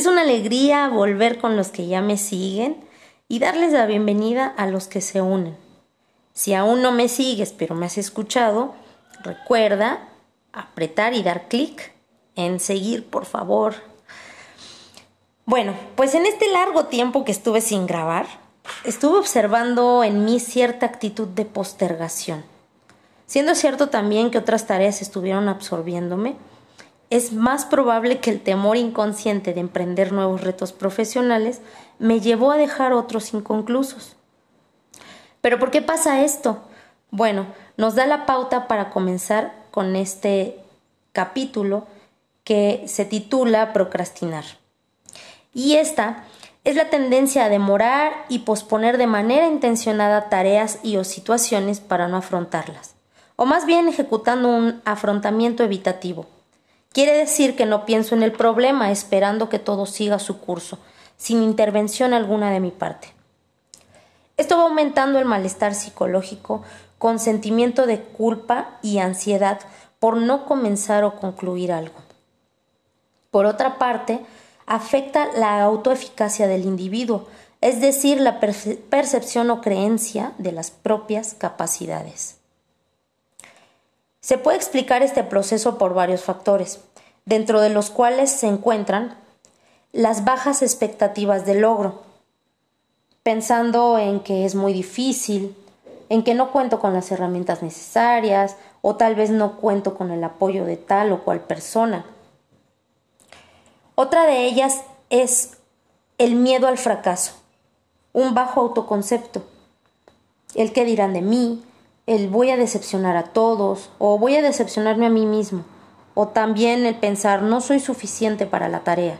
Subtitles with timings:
[0.00, 2.82] Es una alegría volver con los que ya me siguen
[3.28, 5.54] y darles la bienvenida a los que se unen.
[6.32, 8.72] Si aún no me sigues pero me has escuchado,
[9.22, 10.08] recuerda
[10.54, 11.92] apretar y dar clic
[12.34, 13.74] en seguir, por favor.
[15.44, 18.24] Bueno, pues en este largo tiempo que estuve sin grabar,
[18.84, 22.42] estuve observando en mí cierta actitud de postergación.
[23.26, 26.36] Siendo cierto también que otras tareas estuvieron absorbiéndome,
[27.10, 31.60] es más probable que el temor inconsciente de emprender nuevos retos profesionales
[31.98, 34.16] me llevó a dejar otros inconclusos.
[35.40, 36.62] Pero ¿por qué pasa esto?
[37.10, 37.46] Bueno,
[37.76, 40.60] nos da la pauta para comenzar con este
[41.12, 41.86] capítulo
[42.44, 44.44] que se titula Procrastinar.
[45.52, 46.24] Y esta
[46.62, 52.06] es la tendencia a demorar y posponer de manera intencionada tareas y o situaciones para
[52.06, 52.94] no afrontarlas,
[53.34, 56.26] o más bien ejecutando un afrontamiento evitativo.
[56.92, 60.78] Quiere decir que no pienso en el problema esperando que todo siga su curso,
[61.16, 63.14] sin intervención alguna de mi parte.
[64.36, 66.64] Esto va aumentando el malestar psicológico
[66.98, 69.60] con sentimiento de culpa y ansiedad
[70.00, 71.94] por no comenzar o concluir algo.
[73.30, 74.24] Por otra parte,
[74.66, 77.28] afecta la autoeficacia del individuo,
[77.60, 82.39] es decir, la percepción o creencia de las propias capacidades.
[84.30, 86.78] Se puede explicar este proceso por varios factores,
[87.24, 89.18] dentro de los cuales se encuentran
[89.90, 92.02] las bajas expectativas de logro,
[93.24, 95.56] pensando en que es muy difícil,
[96.08, 100.22] en que no cuento con las herramientas necesarias o tal vez no cuento con el
[100.22, 102.04] apoyo de tal o cual persona.
[103.96, 105.56] Otra de ellas es
[106.18, 107.32] el miedo al fracaso,
[108.12, 109.42] un bajo autoconcepto,
[110.54, 111.64] el que dirán de mí,
[112.10, 115.62] el voy a decepcionar a todos o voy a decepcionarme a mí mismo,
[116.14, 119.16] o también el pensar no soy suficiente para la tarea.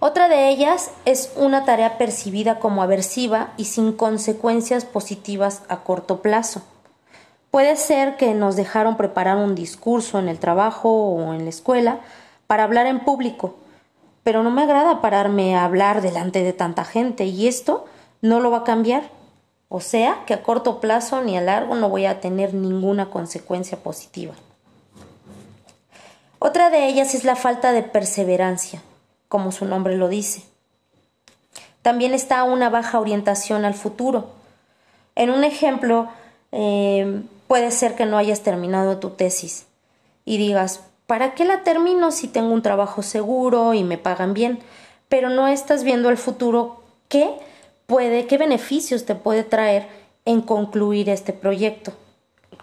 [0.00, 6.20] Otra de ellas es una tarea percibida como aversiva y sin consecuencias positivas a corto
[6.20, 6.60] plazo.
[7.50, 12.00] Puede ser que nos dejaron preparar un discurso en el trabajo o en la escuela
[12.46, 13.54] para hablar en público,
[14.24, 17.86] pero no me agrada pararme a hablar delante de tanta gente y esto
[18.20, 19.15] no lo va a cambiar.
[19.68, 23.78] O sea que a corto plazo ni a largo no voy a tener ninguna consecuencia
[23.78, 24.34] positiva.
[26.38, 28.82] Otra de ellas es la falta de perseverancia
[29.28, 30.42] como su nombre lo dice.
[31.82, 34.30] También está una baja orientación al futuro.
[35.14, 36.08] En un ejemplo,
[36.52, 39.66] eh, puede ser que no hayas terminado tu tesis
[40.24, 44.58] y digas, ¿para qué la termino si tengo un trabajo seguro y me pagan bien?
[45.08, 47.30] Pero no estás viendo el futuro, ¿qué
[47.86, 49.88] puede, qué beneficios te puede traer
[50.24, 51.92] en concluir este proyecto?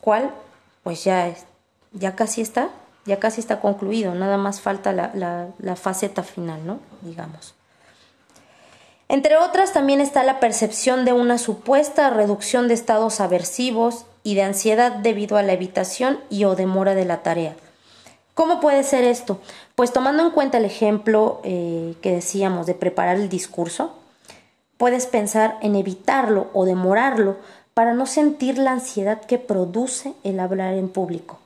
[0.00, 0.30] ¿Cuál?
[0.82, 1.34] Pues ya,
[1.92, 2.70] ya casi está
[3.08, 5.10] ya casi está concluido, nada más falta la,
[5.58, 6.78] la, faceta final, ¿no?
[7.00, 7.54] Digamos.
[9.08, 14.42] Entre otras, también está la percepción de una supuesta reducción de estados aversivos y de
[14.42, 17.56] ansiedad debido a la evitación y o demora de la tarea.
[18.34, 19.40] ¿Cómo puede ser esto?
[19.74, 23.94] Pues tomando en cuenta el ejemplo eh, que decíamos de preparar el discurso,
[24.78, 27.36] puedes pensar en evitarlo o demorarlo
[27.74, 31.38] para no sentir la ansiedad que produce el hablar en público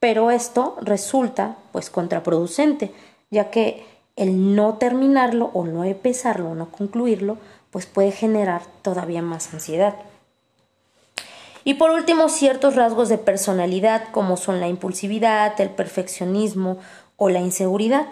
[0.00, 2.92] pero esto resulta pues contraproducente,
[3.30, 7.38] ya que el no terminarlo o no empezarlo o no concluirlo,
[7.70, 9.96] pues puede generar todavía más ansiedad.
[11.64, 16.78] Y por último, ciertos rasgos de personalidad como son la impulsividad, el perfeccionismo
[17.16, 18.06] o la inseguridad.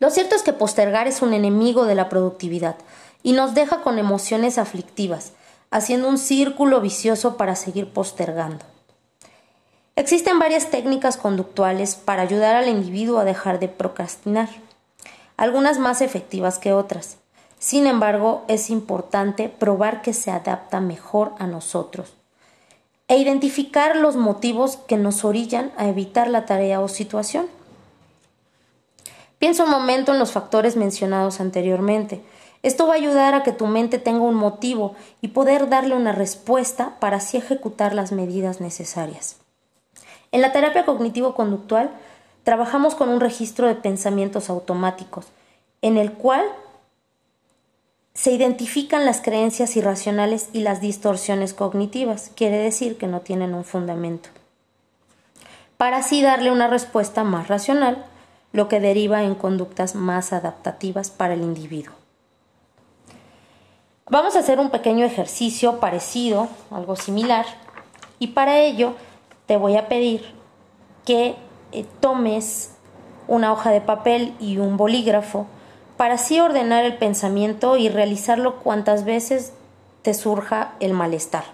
[0.00, 2.76] Lo cierto es que postergar es un enemigo de la productividad
[3.22, 5.32] y nos deja con emociones aflictivas,
[5.70, 8.64] haciendo un círculo vicioso para seguir postergando.
[9.96, 14.48] Existen varias técnicas conductuales para ayudar al individuo a dejar de procrastinar,
[15.36, 17.18] algunas más efectivas que otras.
[17.58, 22.14] Sin embargo, es importante probar que se adapta mejor a nosotros
[23.10, 27.46] e identificar los motivos que nos orillan a evitar la tarea o situación.
[29.40, 32.22] Piensa un momento en los factores mencionados anteriormente.
[32.62, 36.12] Esto va a ayudar a que tu mente tenga un motivo y poder darle una
[36.12, 39.36] respuesta para así ejecutar las medidas necesarias.
[40.32, 41.90] En la terapia cognitivo-conductual
[42.44, 45.26] trabajamos con un registro de pensamientos automáticos,
[45.82, 46.44] en el cual
[48.12, 53.64] se identifican las creencias irracionales y las distorsiones cognitivas, quiere decir que no tienen un
[53.64, 54.28] fundamento,
[55.78, 58.04] para así darle una respuesta más racional,
[58.52, 61.99] lo que deriva en conductas más adaptativas para el individuo.
[64.10, 67.46] Vamos a hacer un pequeño ejercicio parecido, algo similar,
[68.18, 68.94] y para ello
[69.46, 70.34] te voy a pedir
[71.06, 71.36] que
[71.70, 72.72] eh, tomes
[73.28, 75.46] una hoja de papel y un bolígrafo
[75.96, 79.52] para así ordenar el pensamiento y realizarlo cuantas veces
[80.02, 81.44] te surja el malestar.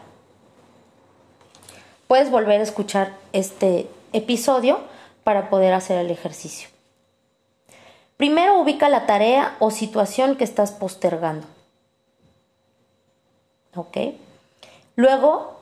[2.08, 4.80] Puedes volver a escuchar este episodio
[5.24, 6.70] para poder hacer el ejercicio.
[8.16, 11.55] Primero ubica la tarea o situación que estás postergando.
[13.76, 13.96] ¿Ok?
[14.96, 15.56] Luego,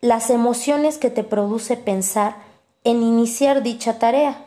[0.00, 2.36] las emociones que te produce pensar
[2.84, 4.44] en iniciar dicha tarea.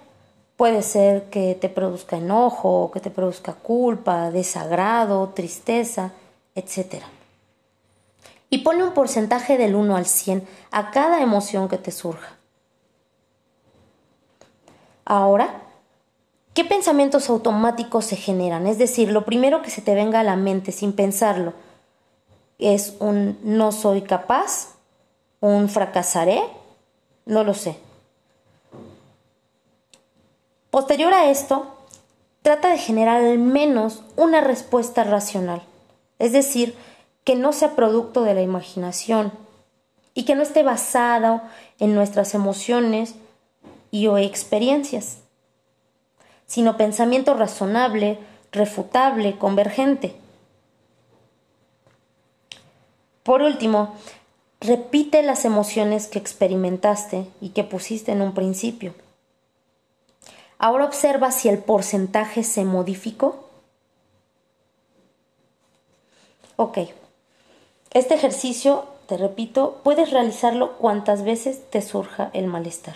[0.57, 6.12] Puede ser que te produzca enojo, que te produzca culpa, desagrado, tristeza,
[6.56, 7.03] etc.
[8.50, 12.35] Y pone un porcentaje del 1 al 100 a cada emoción que te surja.
[15.03, 15.61] Ahora,
[16.53, 18.65] ¿qué pensamientos automáticos se generan?
[18.68, 21.53] Es decir, lo primero que se te venga a la mente sin pensarlo
[22.60, 24.75] es un no soy capaz,
[25.40, 26.42] un fracasaré,
[27.25, 27.78] no lo sé.
[30.69, 31.68] Posterior a esto,
[32.42, 35.62] trata de generar al menos una respuesta racional,
[36.19, 36.75] es decir,
[37.24, 39.31] que no sea producto de la imaginación
[40.13, 41.42] y que no esté basado
[41.80, 43.16] en nuestras emociones
[43.90, 45.19] y o experiencias,
[46.46, 48.19] sino pensamiento razonable,
[48.52, 50.16] refutable, convergente.
[53.25, 53.95] Por último,
[54.62, 58.94] repite las emociones que experimentaste y que pusiste en un principio.
[60.60, 63.50] Ahora observa si el porcentaje se modificó.
[66.56, 66.77] Ok.
[67.89, 72.95] Este ejercicio, te repito, puedes realizarlo cuantas veces te surja el malestar.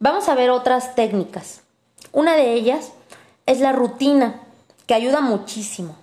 [0.00, 1.60] Vamos a ver otras técnicas.
[2.10, 2.90] Una de ellas
[3.46, 4.40] es la rutina,
[4.88, 5.94] que ayuda muchísimo.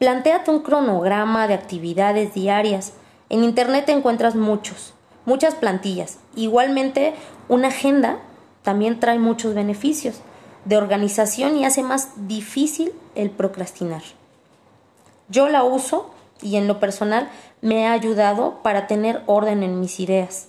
[0.00, 2.94] Plantéate un cronograma de actividades diarias.
[3.28, 4.94] En Internet encuentras muchos,
[5.26, 6.16] muchas plantillas.
[6.34, 7.12] Igualmente,
[7.50, 8.16] una agenda
[8.62, 10.22] también trae muchos beneficios
[10.64, 14.00] de organización y hace más difícil el procrastinar.
[15.28, 16.10] Yo la uso
[16.40, 17.28] y en lo personal
[17.60, 20.48] me ha ayudado para tener orden en mis ideas.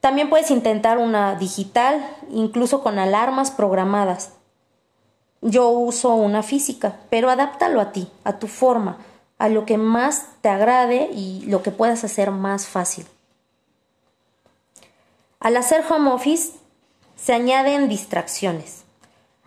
[0.00, 4.34] También puedes intentar una digital, incluso con alarmas programadas.
[5.42, 8.98] Yo uso una física, pero adáptalo a ti, a tu forma,
[9.38, 13.06] a lo que más te agrade y lo que puedas hacer más fácil.
[15.40, 16.52] Al hacer home office
[17.16, 18.84] se añaden distracciones.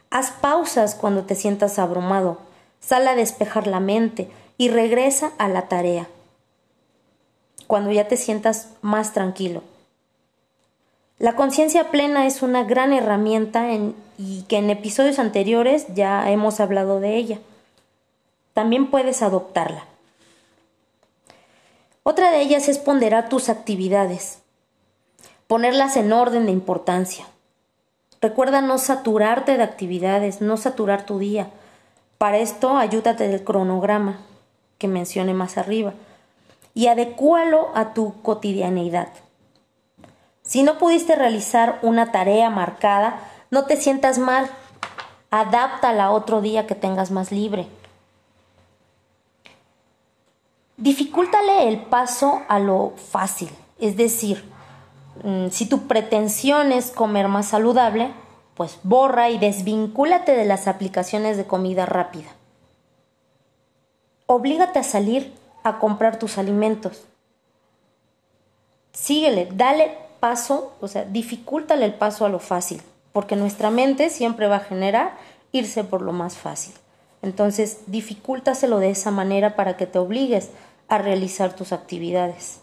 [0.09, 2.39] Haz pausas cuando te sientas abrumado,
[2.81, 6.07] sal a despejar la mente y regresa a la tarea
[7.67, 9.63] cuando ya te sientas más tranquilo.
[11.17, 13.71] La conciencia plena es una gran herramienta
[14.17, 17.39] y que en episodios anteriores ya hemos hablado de ella.
[18.53, 19.85] También puedes adoptarla.
[22.03, 24.39] Otra de ellas es ponderar tus actividades
[25.47, 27.25] ponerlas en orden de importancia.
[28.21, 31.49] Recuerda no saturarte de actividades, no saturar tu día.
[32.17, 34.19] Para esto, ayúdate del cronograma
[34.77, 35.93] que mencioné más arriba
[36.73, 39.09] y adecúalo a tu cotidianeidad.
[40.41, 43.19] Si no pudiste realizar una tarea marcada,
[43.55, 44.47] no te sientas mal.
[45.31, 47.67] Adáptala otro día que tengas más libre.
[50.77, 54.43] Dificúltale el paso a lo fácil, es decir,
[55.23, 58.11] Mm, si tu pretensión es comer más saludable,
[58.55, 62.29] pues borra y desvincúlate de las aplicaciones de comida rápida.
[64.27, 65.33] Oblígate a salir
[65.63, 67.05] a comprar tus alimentos.
[68.91, 72.81] Síguele, dale paso, o sea, dificultale el paso a lo fácil,
[73.15, 75.13] porque nuestra mente siempre va a generar
[75.53, 76.73] irse por lo más fácil.
[77.21, 80.49] Entonces, dificúltaselo de esa manera para que te obligues
[80.89, 82.59] a realizar tus actividades.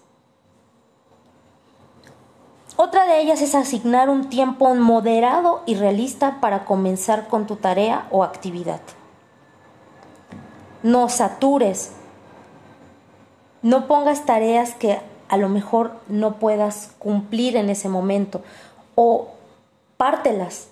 [2.76, 8.06] Otra de ellas es asignar un tiempo moderado y realista para comenzar con tu tarea
[8.10, 8.82] o actividad.
[10.82, 11.92] No satures.
[13.62, 18.42] No pongas tareas que a lo mejor no puedas cumplir en ese momento
[18.96, 19.28] o
[20.02, 20.66] pártelas,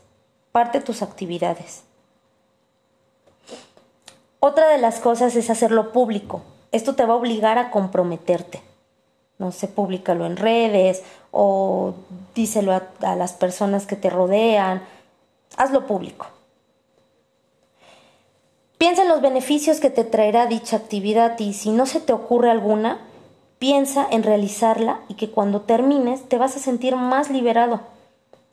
[0.51, 1.85] parte tus actividades.
[4.41, 6.43] Otra de las cosas es hacerlo público.
[6.73, 8.61] Esto te va a obligar a comprometerte
[9.41, 11.95] no sé, públicalo en redes o
[12.35, 14.83] díselo a, las personas que te rodean,
[15.57, 16.27] hazlo público.
[18.77, 22.51] Piensa en los beneficios que te traerá dicha actividad y si no se te ocurre
[22.51, 22.99] alguna,
[23.59, 27.81] piensa en realizarla y que cuando termines te vas a sentir más liberado.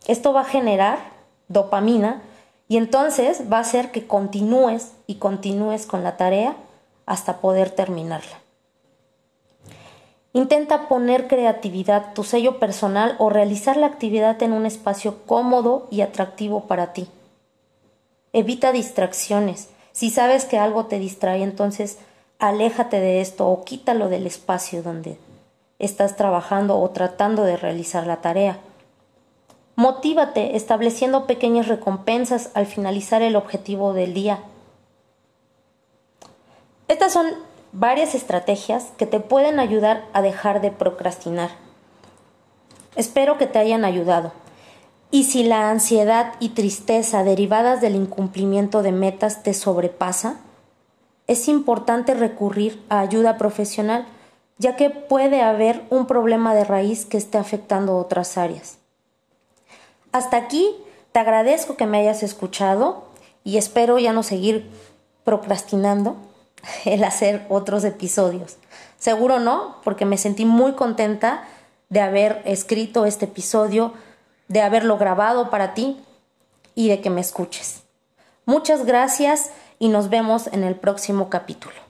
[0.05, 0.99] Esto va a generar
[1.47, 2.21] dopamina
[2.67, 6.55] y entonces va a hacer que continúes y continúes con la tarea
[7.05, 8.37] hasta poder terminarla.
[10.33, 16.01] Intenta poner creatividad, tu sello personal o realizar la actividad en un espacio cómodo y
[16.01, 17.07] atractivo para ti.
[18.33, 19.69] Evita distracciones.
[19.93, 21.97] Si sabes que algo te distrae, entonces
[22.37, 25.17] aléjate de esto o quítalo del espacio donde
[25.79, 28.59] estás trabajando o tratando de realizar la tarea.
[29.79, 34.39] Motívate estableciendo pequeñas recompensas al finalizar el objetivo del día.
[36.87, 37.27] Estas son
[37.73, 41.51] varias estrategias que te pueden ayudar a dejar de procrastinar.
[42.95, 44.31] Espero que te hayan ayudado.
[45.11, 50.37] Y si la ansiedad y tristeza derivadas del incumplimiento de metas te sobrepasa,
[51.27, 54.07] es importante recurrir a ayuda profesional,
[54.57, 58.79] ya que puede haber un problema de raíz que esté afectando otras áreas.
[60.11, 60.75] Hasta aquí,
[61.11, 63.05] te agradezco que me hayas escuchado
[63.43, 64.69] y espero ya no seguir
[65.23, 66.15] procrastinando
[66.85, 68.57] el hacer otros episodios.
[68.97, 71.47] Seguro no, porque me sentí muy contenta
[71.89, 73.93] de haber escrito este episodio,
[74.47, 75.97] de haberlo grabado para ti
[76.75, 77.83] y de que me escuches.
[78.45, 81.86] Muchas gracias y nos vemos en el próximo capítulo.